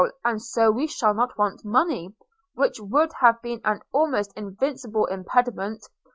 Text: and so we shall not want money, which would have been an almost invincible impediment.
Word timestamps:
and 0.25 0.41
so 0.41 0.71
we 0.71 0.87
shall 0.87 1.13
not 1.13 1.37
want 1.37 1.63
money, 1.63 2.11
which 2.55 2.79
would 2.79 3.11
have 3.19 3.39
been 3.43 3.61
an 3.63 3.79
almost 3.93 4.33
invincible 4.35 5.05
impediment. 5.05 5.85